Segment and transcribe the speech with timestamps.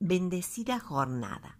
[0.00, 1.58] bendecida jornada.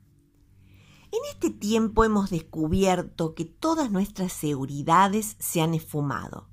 [1.11, 6.49] En este tiempo hemos descubierto que todas nuestras seguridades se han esfumado.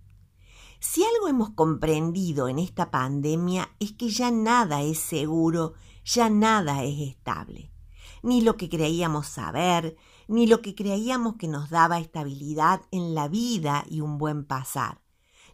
[0.79, 6.83] Si algo hemos comprendido en esta pandemia es que ya nada es seguro, ya nada
[6.83, 7.71] es estable.
[8.23, 9.97] Ni lo que creíamos saber,
[10.27, 15.01] ni lo que creíamos que nos daba estabilidad en la vida y un buen pasar,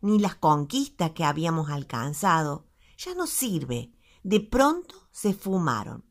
[0.02, 2.68] ni las conquistas que habíamos alcanzado,
[2.98, 3.94] ya no sirve,
[4.24, 6.11] de pronto se fumaron.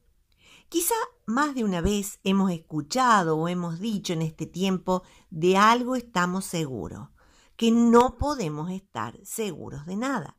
[0.71, 0.95] Quizá
[1.27, 6.45] más de una vez hemos escuchado o hemos dicho en este tiempo de algo estamos
[6.45, 7.09] seguros,
[7.57, 10.39] que no podemos estar seguros de nada.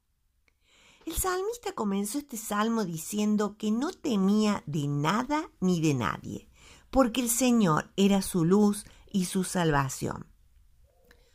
[1.06, 6.48] El salmista comenzó este salmo diciendo que no temía de nada ni de nadie,
[6.92, 10.28] porque el Señor era su luz y su salvación.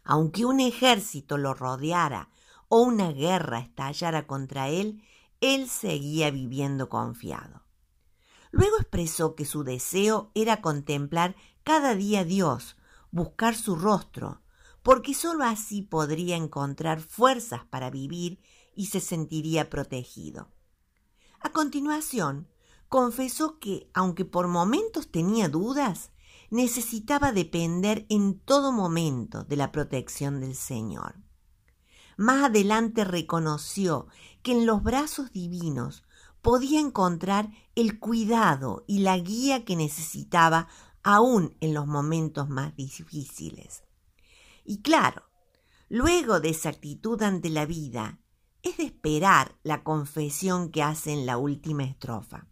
[0.04, 2.30] Aunque un ejército lo rodeara
[2.68, 5.02] o una guerra estallara contra él,
[5.42, 7.65] él seguía viviendo confiado.
[8.50, 12.76] Luego expresó que su deseo era contemplar cada día a Dios,
[13.10, 14.42] buscar su rostro,
[14.82, 18.40] porque sólo así podría encontrar fuerzas para vivir
[18.74, 20.52] y se sentiría protegido.
[21.40, 22.48] A continuación,
[22.88, 26.12] confesó que, aunque por momentos tenía dudas,
[26.50, 31.16] necesitaba depender en todo momento de la protección del Señor.
[32.16, 34.06] Más adelante reconoció
[34.42, 36.04] que en los brazos divinos
[36.40, 40.66] podía encontrar el cuidado y la guía que necesitaba
[41.02, 43.84] aún en los momentos más difíciles.
[44.64, 45.24] Y claro,
[45.90, 48.18] luego de esa actitud ante la vida,
[48.62, 52.48] es de esperar la confesión que hace en la última estrofa.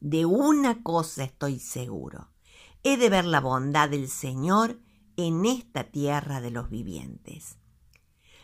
[0.00, 2.30] De una cosa estoy seguro,
[2.84, 4.80] he de ver la bondad del Señor
[5.16, 7.58] en esta tierra de los vivientes.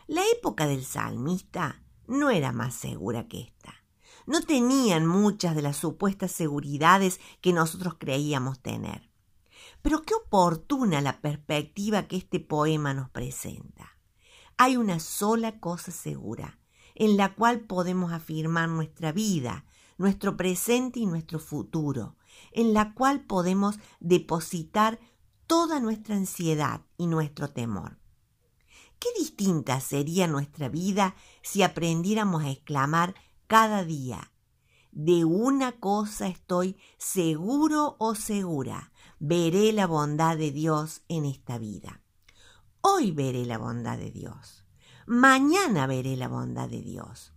[0.09, 3.80] La época del salmista no era más segura que esta
[4.27, 9.11] no tenían muchas de las supuestas seguridades que nosotros creíamos tener.
[9.83, 13.97] Pero qué oportuna la perspectiva que este poema nos presenta.
[14.57, 16.59] Hay una sola cosa segura,
[16.95, 19.65] en la cual podemos afirmar nuestra vida,
[19.97, 22.17] nuestro presente y nuestro futuro,
[22.53, 25.01] en la cual podemos depositar
[25.47, 27.99] toda nuestra ansiedad y nuestro temor.
[28.99, 33.15] Qué distinta sería nuestra vida si aprendiéramos a exclamar
[33.51, 34.31] cada día.
[34.93, 42.01] De una cosa estoy seguro o segura, veré la bondad de Dios en esta vida.
[42.81, 44.65] Hoy veré la bondad de Dios.
[45.05, 47.33] Mañana veré la bondad de Dios.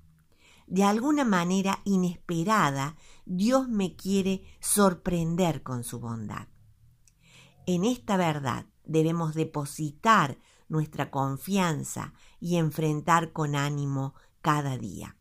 [0.68, 6.48] De alguna manera inesperada, Dios me quiere sorprender con su bondad.
[7.66, 10.38] En esta verdad debemos depositar
[10.70, 14.14] nuestra confianza y enfrentar con ánimo
[14.44, 15.18] cada día.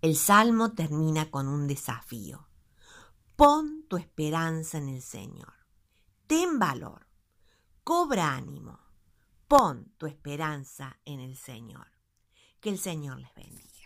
[0.00, 2.46] El salmo termina con un desafío.
[3.34, 5.54] Pon tu esperanza en el Señor.
[6.28, 7.08] Ten valor.
[7.82, 8.78] Cobra ánimo.
[9.48, 11.88] Pon tu esperanza en el Señor.
[12.60, 13.77] Que el Señor les bendiga.